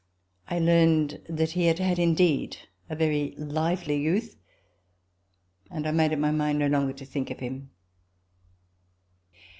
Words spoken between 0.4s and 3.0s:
I learned that he had had indeed a